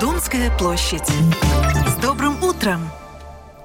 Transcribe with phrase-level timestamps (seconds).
[0.00, 1.08] Домская площадь.
[1.86, 2.88] С добрым утром!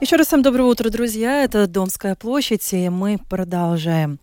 [0.02, 1.44] Еще раз всем доброе утро, друзья.
[1.44, 4.20] Это Домская площадь, и мы продолжаем.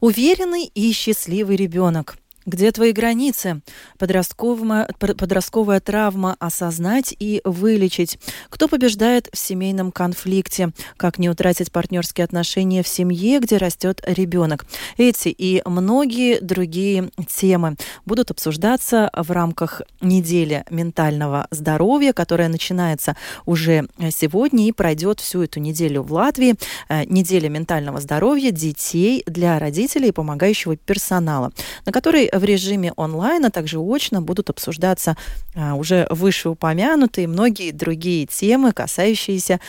[0.00, 2.16] Уверенный и счастливый ребенок–
[2.48, 3.60] где твои границы?
[3.98, 8.18] Подростковая, подростковая травма осознать и вылечить.
[8.48, 10.70] Кто побеждает в семейном конфликте?
[10.96, 14.64] Как не утратить партнерские отношения в семье, где растет ребенок?
[14.96, 17.76] Эти и многие другие темы
[18.06, 25.60] будут обсуждаться в рамках недели ментального здоровья, которая начинается уже сегодня и пройдет всю эту
[25.60, 26.54] неделю в Латвии.
[26.88, 31.52] Э, неделя ментального здоровья детей для родителей и помогающего персонала,
[31.84, 35.16] на которой в режиме онлайн, а также очно будут обсуждаться
[35.54, 39.60] а, уже вышеупомянутые многие другие темы, касающиеся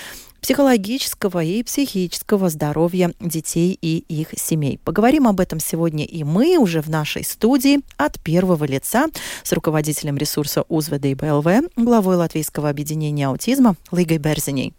[0.41, 4.79] психологического и психического здоровья детей и их семей.
[4.83, 9.07] Поговорим об этом сегодня и мы уже в нашей студии от первого лица
[9.43, 14.73] с руководителем ресурса УЗВД БЛВ, главой Латвийского объединения аутизма Лигой Берзиней.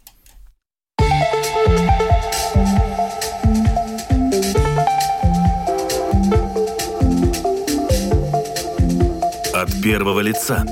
[9.90, 10.64] Первого лица.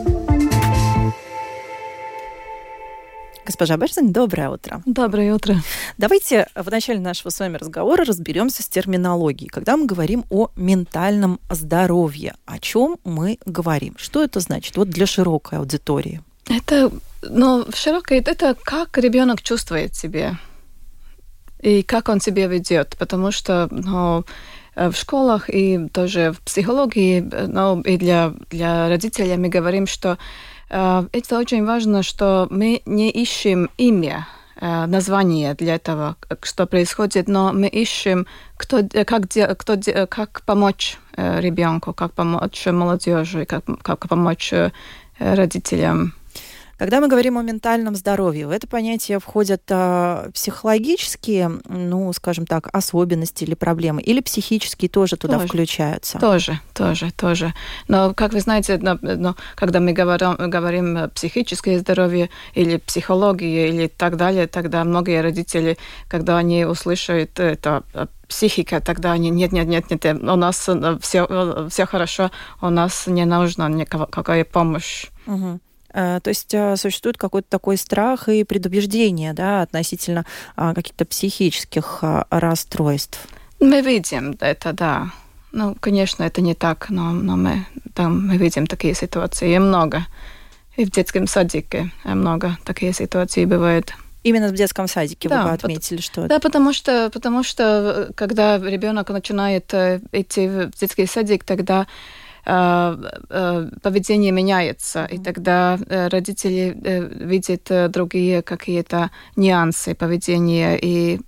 [3.44, 4.80] Госпожа Берзин, доброе утро.
[4.86, 5.56] Доброе утро.
[5.97, 9.48] Давайте в начале нашего с вами разговора разберемся с терминологией.
[9.48, 13.96] Когда мы говорим о ментальном здоровье, о чем мы говорим?
[13.98, 16.20] Что это значит вот для широкой аудитории?
[16.48, 20.39] Это, ну, в широкой, это как ребенок чувствует себя
[21.61, 24.24] и как он себя ведет, потому что ну,
[24.79, 30.19] в школах и тоже в психологии, э, ну, и для, для родителей мы говорим, что
[30.70, 34.27] э, это очень важно, что мы не ищем имя,
[34.61, 38.27] э, название для этого, что происходит, но мы ищем,
[38.57, 39.23] кто, как,
[39.59, 39.77] кто,
[40.09, 44.70] как помочь э, ребенку, как помочь молодежи, как, как помочь э,
[45.19, 46.13] родителям.
[46.79, 52.69] Когда мы говорим о ментальном здоровье, в это понятие входят а, психологические, ну, скажем так,
[52.73, 56.20] особенности или проблемы, или психические тоже туда тоже, включаются?
[56.20, 57.52] Тоже, тоже, тоже.
[57.89, 63.89] Но, как вы знаете, но, но, когда мы говорим, говорим психическое здоровье или психология или
[63.89, 67.83] так далее, тогда многие родители, когда они услышат это
[68.29, 70.69] психика, тогда они нет, нет, нет, нет, у нас
[71.01, 75.07] все, все хорошо, у нас не нужна никакая помощь.
[75.27, 75.58] Угу.
[75.93, 80.25] Э, то есть э, существует какой-то такой страх и предубеждение да, относительно
[80.57, 83.19] а, каких-то психических а, расстройств.
[83.61, 85.11] Мы видим это, да.
[85.53, 89.55] Ну, конечно, это не так, но, но мы, там, мы видим такие ситуации.
[89.55, 90.07] И много.
[90.77, 93.95] И в детском садике много такие ситуации бывает.
[94.23, 98.59] Именно в детском садике да, вы бы отметили, что Да, потому что, потому что когда
[98.59, 106.09] ребенок начинает э, идти в детский садик, тогда Э, э, поведение меняется, и тогда э,
[106.09, 111.20] родители видят другие какие-то нюансы поведения, и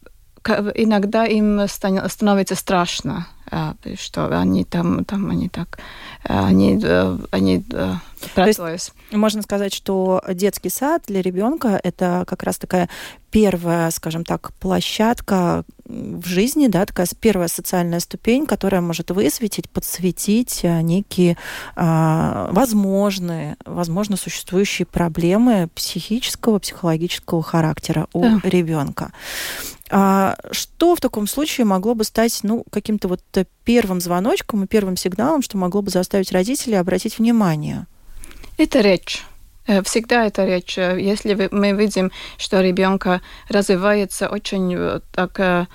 [0.49, 3.27] иногда им становится страшно,
[3.99, 5.79] что они там, там они так,
[6.23, 6.83] они,
[7.31, 7.65] они
[8.47, 12.89] есть, можно сказать, что детский сад для ребенка это как раз такая
[13.31, 20.61] первая, скажем так, площадка в жизни, да, такая первая социальная ступень, которая может высветить, подсветить
[20.63, 21.37] э, некие
[21.75, 28.41] а, возможные, возможно, существующие проблемы психического, психологического характера у да.
[28.45, 29.13] ребенка.
[29.91, 33.21] А что в таком случае могло бы стать ну, каким-то вот
[33.65, 37.87] первым звоночком и первым сигналом, что могло бы заставить родителей обратить внимание?
[38.57, 39.25] Это речь.
[39.67, 40.79] Э, всегда это речь.
[40.79, 45.69] Э, если мы видим, что ребенка развивается очень э, так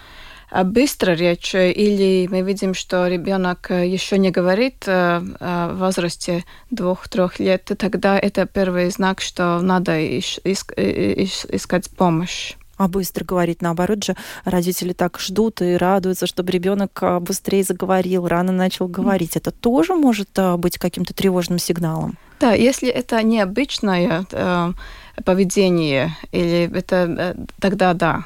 [0.66, 8.18] быстро речь, или мы видим, что ребенок еще не говорит в возрасте двух-трех лет, тогда
[8.18, 12.54] это первый знак, что надо искать помощь.
[12.78, 18.52] А быстро говорить, наоборот же, родители так ждут и радуются, чтобы ребенок быстрее заговорил, рано
[18.52, 19.36] начал говорить.
[19.38, 22.18] Это тоже может быть каким-то тревожным сигналом?
[22.40, 24.72] Да, если это необычное э,
[25.24, 28.26] поведение, или это э, тогда да,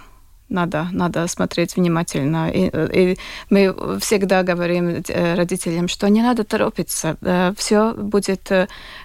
[0.49, 2.49] надо, надо смотреть внимательно.
[2.49, 3.17] И, и
[3.49, 7.17] мы всегда говорим э, родителям, что не надо торопиться.
[7.21, 8.51] Э, Все будет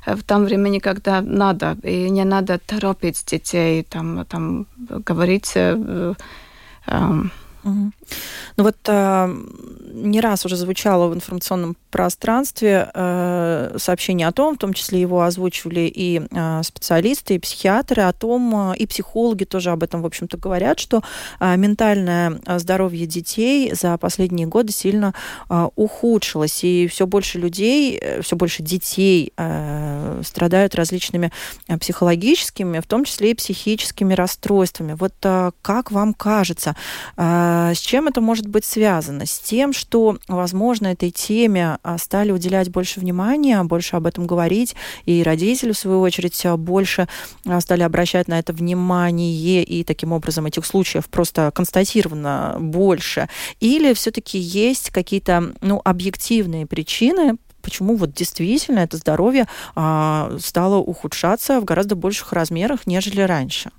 [0.06, 1.76] в том времени, когда надо.
[1.82, 4.66] И не надо торопить детей, там, там
[5.06, 5.56] говорить,
[7.64, 7.92] Угу.
[8.56, 9.34] Ну вот э,
[9.94, 15.22] не раз уже звучало в информационном пространстве э, сообщение о том, в том числе его
[15.22, 20.06] озвучивали и э, специалисты, и психиатры, о том, э, и психологи тоже об этом, в
[20.06, 21.04] общем-то, говорят, что
[21.38, 25.14] э, ментальное здоровье детей за последние годы сильно
[25.48, 31.30] э, ухудшилось, и все больше людей, э, все больше детей э, страдают различными
[31.68, 34.94] э, психологическими, в том числе и психическими расстройствами.
[34.94, 36.74] Вот э, как вам кажется,
[37.16, 39.26] э, с чем это может быть связано?
[39.26, 44.74] С тем, что, возможно, этой теме а, стали уделять больше внимания, больше об этом говорить,
[45.06, 47.08] и родители, в свою очередь, а, больше
[47.60, 53.28] стали обращать на это внимание, и таким образом этих случаев просто констатировано больше.
[53.60, 61.60] Или все-таки есть какие-то ну, объективные причины, почему вот действительно это здоровье а, стало ухудшаться
[61.60, 63.70] в гораздо больших размерах, нежели раньше?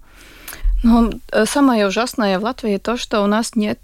[0.85, 3.79] Ну, э, самое ужасное в Латвии то, что у нас нет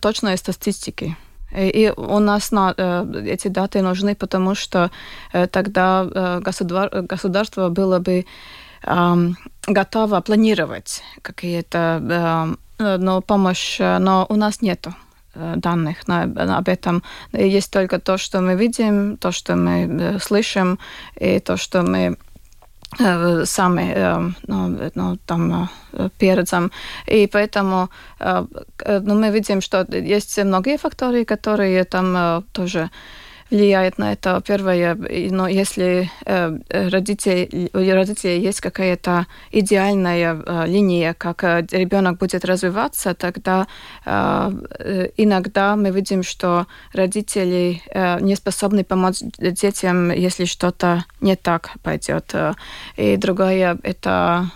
[0.00, 1.16] точной статистики.
[1.56, 4.90] И у нас на, э, эти даты нужны, потому что
[5.32, 6.40] э, тогда
[7.08, 8.24] государство было бы
[9.66, 14.94] готово планировать какие-то но помощь, но у нас нету
[15.34, 16.22] данных на,
[16.58, 17.02] об этом.
[17.32, 20.78] Есть только то, что мы видим, то, что мы слышим,
[21.20, 22.16] и то, что мы
[22.98, 25.68] сами ну, ну, там
[26.18, 26.70] pieredzam.
[27.06, 27.88] И поэтому
[28.18, 32.90] ну, мы видим, что есть многие факторы, которые там тоже
[33.50, 34.42] влияет на это.
[34.46, 34.94] Первое,
[35.30, 42.44] но если э, родители, у родителей есть какая-то идеальная э, линия, как э, ребенок будет
[42.44, 43.66] развиваться, тогда
[45.16, 47.82] иногда мы видим, что родители
[48.20, 52.34] не способны помочь детям, если что-то не так пойдет.
[52.96, 54.50] И другое– это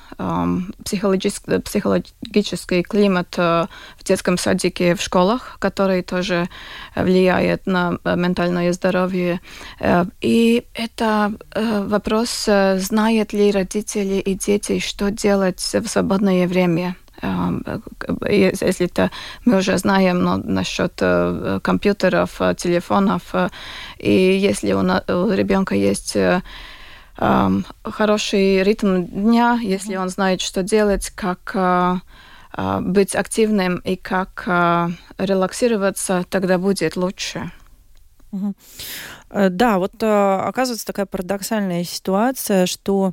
[0.84, 3.69] психологический, психологический климат в
[4.05, 6.49] детском садике, в школах, который тоже
[6.94, 9.40] влияет на ментальное здоровье.
[9.81, 16.46] Э, и это э, вопрос, э, знают ли родители и дети, что делать в свободное
[16.46, 16.96] время
[18.28, 19.10] если это
[19.46, 21.00] мы уже знаем но насчет
[21.62, 23.34] компьютеров, телефонов,
[23.99, 26.17] и если у, у ребенка есть
[27.16, 32.02] хороший ритм дня, если он знает, что делать, как
[32.81, 34.44] быть активным и как
[35.19, 37.50] релаксироваться, тогда будет лучше.
[39.31, 43.12] Э, да, вот оказывается такая парадоксальная ситуация, что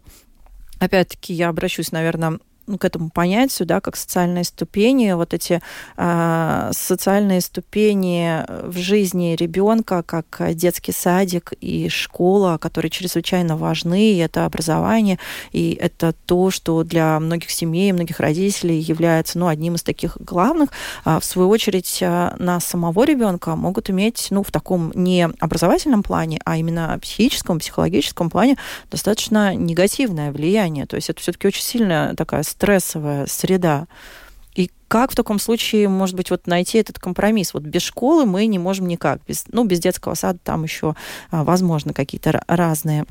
[0.80, 2.39] опять-таки я обращусь, наверное,
[2.79, 5.61] к этому понятию, да, как социальные ступени, вот эти
[5.97, 14.17] э, социальные ступени в жизни ребенка, как детский садик и школа, которые чрезвычайно важны, и
[14.17, 15.19] это образование,
[15.51, 20.69] и это то, что для многих семей, многих родителей является, ну, одним из таких главных.
[21.03, 26.03] А, в свою очередь, а, на самого ребенка могут иметь, ну, в таком не образовательном
[26.03, 28.57] плане, а именно психическом, психологическом плане
[28.89, 30.85] достаточно негативное влияние.
[30.85, 33.88] То есть это все-таки очень сильная такая стрессовая среда.
[34.56, 37.53] И как в таком случае, может быть, вот найти этот компромисс?
[37.53, 39.21] Вот без школы мы не можем никак.
[39.27, 40.95] Без, ну, без детского сада там еще
[41.31, 43.06] а, возможно какие-то разные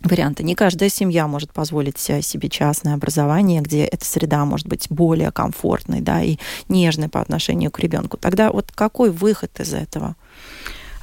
[0.00, 0.42] варианты.
[0.42, 6.00] Не каждая семья может позволить себе частное образование, где эта среда может быть более комфортной,
[6.00, 6.36] да, и
[6.68, 8.18] нежной по отношению к ребенку.
[8.18, 10.16] Тогда вот какой выход из этого?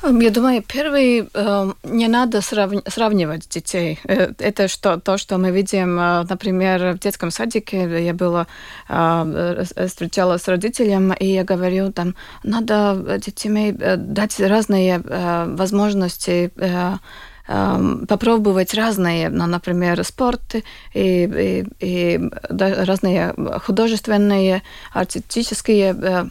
[0.04, 4.00] Я думаю, первый, э, не надо сравнивать детей.
[4.06, 8.04] Э, это что, то, что мы видим, э, например, в детском садике.
[8.04, 8.48] Я была,
[8.88, 13.52] встречалась с родителем, и я говорю, там, надо детям
[14.14, 16.52] дать разные возможности
[18.08, 20.64] попробовать разные, ну, например, спорты
[20.94, 23.34] и, и, и разные
[23.66, 24.62] художественные,
[24.94, 26.30] артистические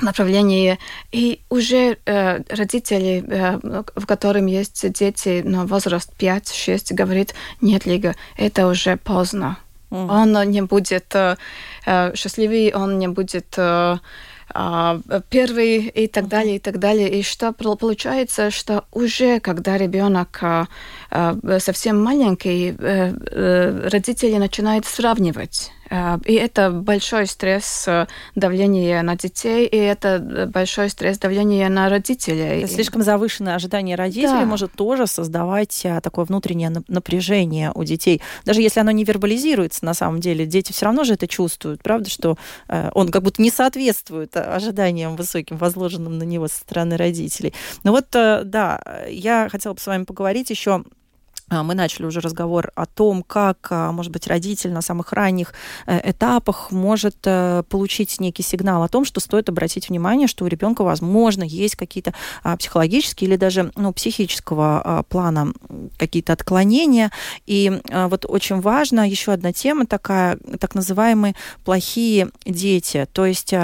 [0.00, 0.78] направлении.
[1.10, 8.14] И уже э, родители, э, в котором есть дети на возраст 5-6, говорит, нет, Лига,
[8.36, 9.58] это уже поздно.
[9.90, 10.10] Mm.
[10.10, 11.36] Он не будет э,
[11.86, 13.54] э счастливый, он не будет...
[13.56, 13.98] Э,
[14.54, 17.08] а, первый и так далее, и так далее.
[17.08, 20.66] И что получается, что уже когда ребенок а,
[21.10, 25.81] а, совсем маленький, э, э, родители начинают сравнивать Э,
[26.24, 31.90] и это большой стресс, э, давление на детей, и это э, большой стресс, давление на
[31.90, 32.66] родителей.
[32.66, 34.46] Слишком завышенное ожидание родителей да.
[34.46, 38.22] может тоже создавать такое внутреннее напряжение у детей.
[38.46, 42.08] Даже если оно не вербализируется, на самом деле, дети все равно же это чувствуют, правда,
[42.08, 47.52] что он как будто не соответствует ожиданиям высоким, возложенным на него со стороны родителей.
[47.84, 50.84] Но вот, да, я хотела бы с вами поговорить еще
[51.62, 55.52] мы начали уже разговор о том, как, а, может быть, родитель на самых ранних
[55.86, 60.48] э, этапах может э, получить некий сигнал о том, что стоит обратить внимание, что у
[60.48, 65.52] ребенка, возможно, есть какие-то а, психологические или даже ну, психического плана
[65.98, 67.10] какие-то отклонения.
[67.46, 73.54] И вот очень важно еще одна тема такая, так называемые плохие дети, то есть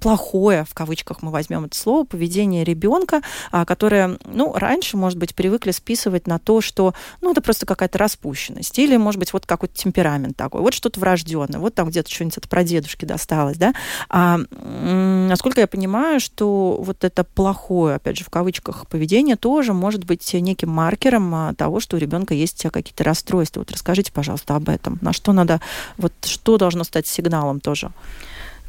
[0.00, 3.22] плохое, в кавычках мы возьмем это слово, поведение ребенка,
[3.66, 8.78] которое, ну, раньше, может быть, привыкли списывать на то, что, ну, это просто какая-то распущенность.
[8.78, 10.60] Или, может быть, вот какой-то темперамент такой.
[10.60, 11.60] Вот что-то врожденное.
[11.60, 13.74] Вот там где-то что-нибудь от прадедушки досталось, да.
[14.08, 20.04] А, насколько я понимаю, что вот это плохое, опять же, в кавычках, поведение тоже может
[20.04, 23.60] быть неким маркером а, того, что у ребенка есть какие-то расстройства.
[23.60, 24.98] Вот расскажите, пожалуйста, об этом.
[25.00, 25.60] На что надо,
[25.96, 27.90] вот что должно стать сигналом тоже?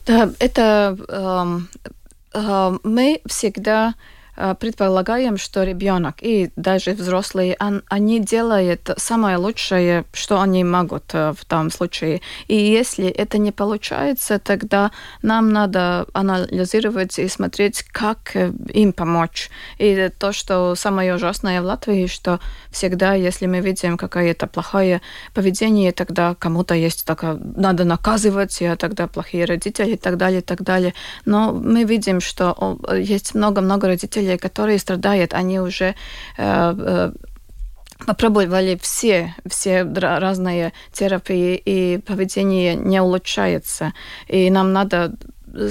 [0.06, 1.60] Да, это э,
[2.34, 3.96] э, мы всегда
[4.60, 7.58] предполагаем, что ребенок и даже взрослые,
[7.90, 12.22] они делают самое лучшее, что они могут э, в том случае.
[12.48, 14.92] И если это не получается, тогда
[15.22, 19.50] нам надо анализировать и смотреть, как э, им помочь.
[19.78, 22.40] И то, что самое ужасное в Латвии, что
[22.72, 25.02] всегда, если мы видим какое-то плохое
[25.34, 30.44] поведение, тогда кому-то есть такое, надо наказывать, и тогда плохие родители и так далее, и
[30.44, 30.94] так далее.
[31.26, 35.96] Но мы видим, что есть много-много родителей, родители, которые страдают, они уже
[36.38, 37.12] э, э,
[38.06, 43.94] попробовали все, все разные терапии, и поведение не улучшается.
[44.28, 45.12] И нам надо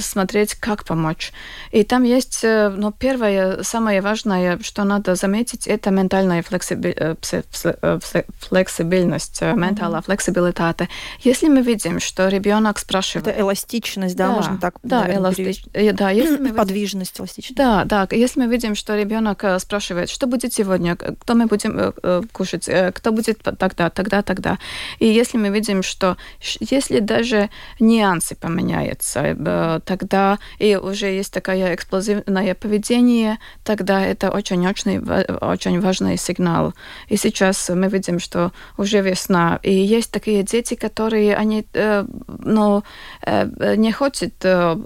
[0.00, 1.32] смотреть, как помочь.
[1.70, 6.44] И там есть, э, ну, первое, самое важное, что надо заметить, это ментальная.
[6.50, 7.98] Э, э,
[8.40, 10.88] флексибильность, ментальная флексибилитата.
[11.20, 13.28] Если мы видим, что ребенок спрашивает...
[13.28, 15.64] Это эластичность, да, да можно так Да, эластич...
[15.72, 16.52] да если мы.
[16.52, 17.56] Подвижность, эластичность.
[17.56, 18.08] Да, да.
[18.10, 21.92] Если мы видим, что ребенок спрашивает, что будет сегодня, кто мы будем
[22.32, 24.58] кушать, кто будет тогда, тогда, тогда.
[24.98, 26.16] И если мы видим, что
[26.60, 29.34] если даже нюансы поменяются,
[29.84, 34.98] тогда и уже есть такое эксплозивное поведение, тогда это очень-очень
[35.40, 36.74] очень важный сигнал.
[37.08, 42.04] И сейчас мы видим, что уже весна, и есть такие дети, которые они э,
[42.38, 42.82] ну,
[43.22, 44.76] э, не хотят э,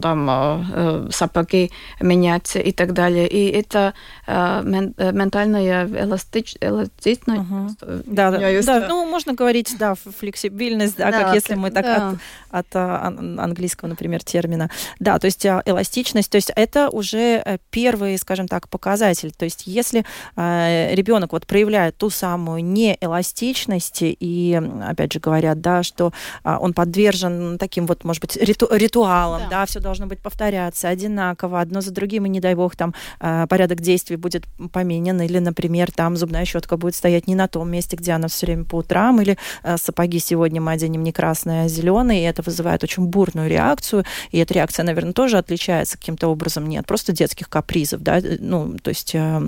[0.00, 1.70] там, сапоги
[2.00, 3.28] менять и так далее.
[3.28, 3.94] И это
[4.26, 7.40] ментальная эластич, эластичность.
[7.40, 7.68] Угу.
[8.06, 12.16] Да, да, да, ну можно говорить, да, флексибильность, да, да как если мы так да.
[12.50, 14.70] от, от английского, например, термина.
[14.98, 19.32] Да, то есть а, эластичность, то есть это уже э, первый, скажем так, показатель.
[19.36, 20.04] То есть если
[20.36, 26.12] э, ребенок вот проявляет ту самую неэластичность и, опять же, говорят, да, что
[26.44, 30.88] э, он подвержен таким вот, может быть, риту ритуалам, да, да все должно быть повторяться
[30.88, 35.90] одинаково, одно за другим, и не дай бог там порядок действий будет поменен, или, например,
[35.92, 39.20] там зубная щетка будет стоять не на том месте, где она все время по утрам,
[39.20, 39.36] или
[39.76, 44.38] сапоги сегодня мы оденем не красные, а зеленые, и это вызывает очень бурную реакцию, и
[44.38, 46.68] эта реакция, наверное, тоже отличается каким-то образом.
[46.68, 49.42] Нет, просто детских капризов, да, ну, то есть э,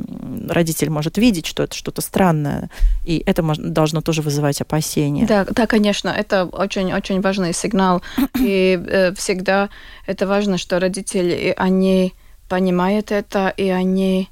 [0.48, 2.70] родитель может видеть, что это что-то странное,
[3.04, 5.26] и это можно, должно тоже вызывать опасения.
[5.26, 8.02] Да, да, конечно, это очень-очень важный сигнал,
[8.38, 9.68] и э, всегда
[10.06, 12.12] это важно, что родители, они
[12.48, 14.28] понимают это, и они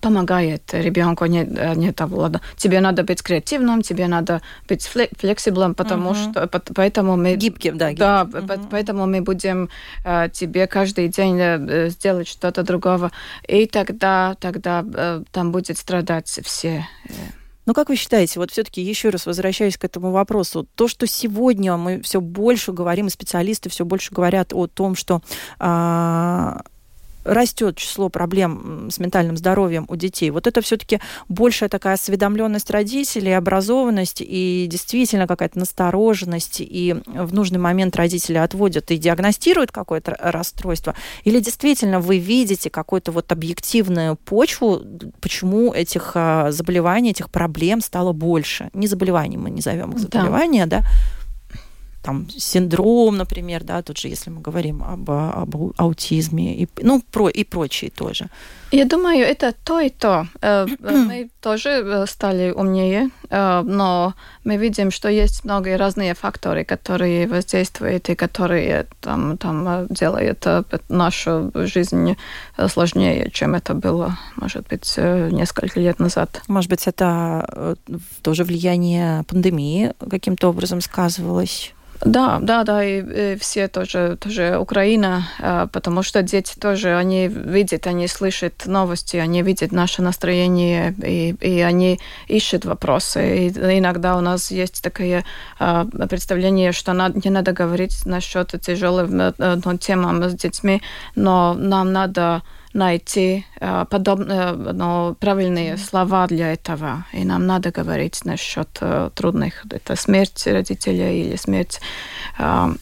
[0.00, 1.44] помогает ребенку не,
[1.76, 6.30] не того, тебе надо быть креативным, тебе надо быть флексиблым, потому uh-huh.
[6.30, 7.98] что поэтому мы гибким, да, гибким.
[8.06, 8.68] да, uh-huh.
[8.70, 9.68] поэтому мы будем
[10.04, 13.10] а, тебе каждый день э, сделать что-то другого,
[13.46, 16.86] и тогда тогда э, там будет страдать все.
[17.66, 21.76] Ну, как вы считаете, вот все-таки еще раз возвращаясь к этому вопросу, то, что сегодня
[21.76, 25.20] мы все больше говорим, и специалисты все больше говорят о том, что
[25.58, 26.62] а,
[27.26, 30.30] растет число проблем с ментальным здоровьем у детей.
[30.30, 37.58] Вот это все-таки большая такая осведомленность родителей, образованность и действительно какая-то настороженность, и в нужный
[37.58, 44.80] момент родители отводят и диагностируют какое-то расстройство, или действительно вы видите какую-то вот объективную почву,
[45.20, 48.70] почему этих а, заболеваний, этих проблем стало больше.
[48.72, 50.86] Не заболеваний мы не зовем их заболевания, да, да
[52.06, 57.28] там синдром, например, да, тут же, если мы говорим об, об аутизме, и, ну, про,
[57.28, 58.28] и прочие тоже.
[58.72, 60.26] Я думаю, это то и то.
[60.42, 66.64] Э, мы тоже э, стали умнее, э, но мы видим, что есть много разные факторы,
[66.64, 70.46] которые воздействуют и которые там, там делают
[70.88, 72.16] нашу жизнь
[72.68, 76.42] сложнее, чем это было, может быть, несколько лет назад.
[76.48, 77.76] Может быть, это
[78.22, 81.72] тоже влияние пандемии каким-то образом сказывалось?
[82.04, 87.28] Да, да, да, и, и все тоже, тоже Украина, а, потому что дети тоже, они
[87.28, 93.46] видят, они слышат новости, они видят наше настроение, и и они ищут вопросы.
[93.46, 95.24] И иногда у нас есть такое
[95.58, 100.82] представление, что не надо говорить насчет тяжелых ну, тем с детьми,
[101.14, 102.42] но нам надо
[102.76, 107.04] найти э, подобные, ну, правильные слова для этого.
[107.12, 109.64] И нам надо говорить насчет э, трудных.
[109.70, 111.80] Это смерть родителя или смерть
[112.38, 112.74] э,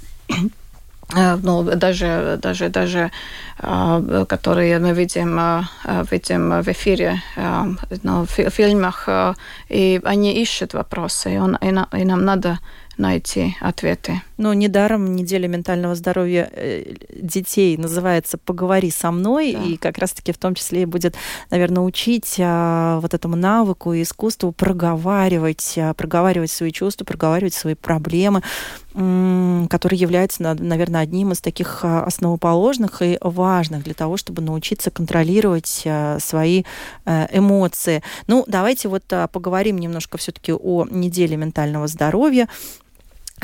[1.42, 3.10] ну, даже, даже, даже
[4.26, 5.38] которые мы видим,
[6.10, 7.22] видим в эфире,
[8.02, 9.08] ну, в фильмах,
[9.68, 12.58] и они ищут вопросы, и, он, и, нам надо
[12.96, 14.22] найти ответы.
[14.36, 19.62] Но недаром неделя ментального здоровья э, детей называется «Поговори со мной», да.
[19.62, 21.14] и как раз-таки в том числе и будет,
[21.50, 27.74] наверное, учить а, вот этому навыку и искусству проговаривать, а, проговаривать свои чувства, проговаривать свои
[27.74, 28.42] проблемы,
[28.94, 35.82] который является, наверное, одним из таких а, основоположных и важных для того, чтобы научиться контролировать
[35.84, 36.62] а, свои
[37.04, 38.02] э, эмоции.
[38.28, 42.48] Ну, давайте вот а, поговорим немножко все-таки о неделе ментального здоровья.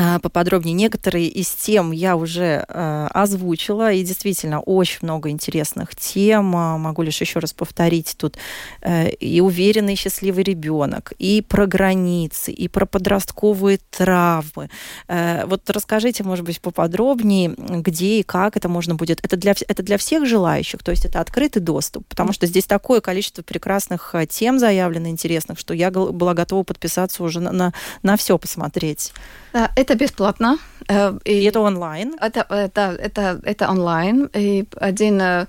[0.02, 0.72] А, поподробнее.
[0.72, 6.56] Некоторые из тем я уже э, озвучила, и действительно очень много интересных тем.
[6.56, 8.38] А, могу лишь еще раз повторить тут
[8.80, 14.70] э, и уверенный счастливый ребенок, и про границы, и про подростковые травмы.
[15.06, 19.22] Э, вот расскажите, может быть, поподробнее, где и как это можно будет.
[19.22, 23.02] Это для, это для всех желающих, то есть это открытый доступ, потому что здесь такое
[23.02, 28.16] количество прекрасных э, тем заявлено, интересных, что я была готова подписаться уже на, на, на
[28.16, 29.12] все посмотреть.
[29.52, 30.58] Это бесплатно.
[30.88, 32.14] Э, и это онлайн?
[32.20, 34.28] Это, это, это, это онлайн.
[34.34, 35.46] И один э,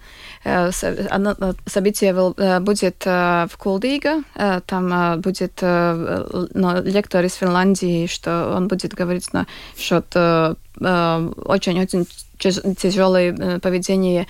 [1.65, 4.24] событие будет в Кулдига.
[4.65, 9.45] Там будет ну, лектор из Финляндии, что он будет говорить на
[9.77, 12.07] счет очень-очень
[12.39, 14.27] тяжелое поведение.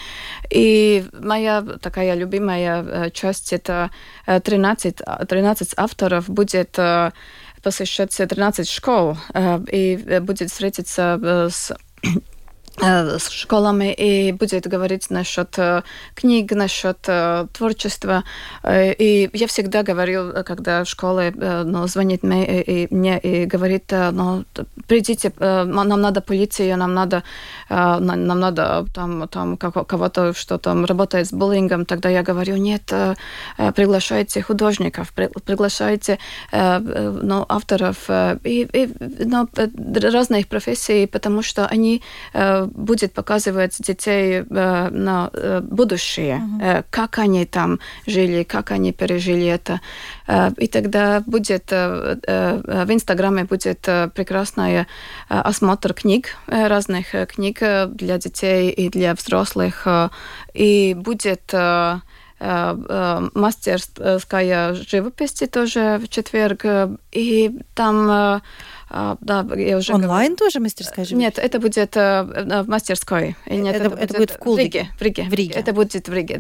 [0.50, 3.90] И моя такая любимая часть это
[4.26, 6.78] 13, 13 авторов будет
[7.64, 9.18] посещать 13 школ
[9.72, 11.20] и будет встретиться
[11.52, 12.10] с Э,
[12.80, 15.84] с школами и будет говорить насчет э,
[16.16, 18.24] книг, насчет э, творчества.
[18.68, 24.46] И я всегда говорю, когда в школе ну, звонит мне и, мне и говорит, ну,
[24.88, 27.24] придите, нам надо полиция, нам надо,
[27.70, 32.92] нам надо там, там кого-то, что там работает с буллингом, тогда я говорю, нет,
[33.76, 36.20] приглашайте художников, приглашайте
[36.52, 38.90] ну, авторов и, и
[39.26, 39.48] ну,
[40.12, 42.02] разных профессий, потому что они
[42.68, 46.84] будет показывать детей э, на э, будущее, uh-huh.
[46.90, 49.82] как они там жили, как они пережили это.
[50.58, 54.86] И тогда будет в Инстаграме будет прекрасный
[55.28, 59.86] осмотр книг, разных книг для детей и для взрослых.
[60.54, 61.54] И будет
[62.40, 66.66] мастерская живописи тоже в четверг.
[67.12, 68.42] И там
[69.22, 70.36] да, я уже Онлайн говорю.
[70.36, 71.26] тоже мастерская живопись?
[71.26, 73.36] Нет, это будет э, в мастерской.
[73.46, 74.88] Нет, это, это, это будет в Кулдиге.
[74.98, 75.24] В Риге.
[75.24, 75.54] В Риге.
[75.54, 76.40] Это будет в Риге,